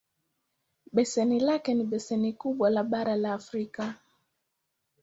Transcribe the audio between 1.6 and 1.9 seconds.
ni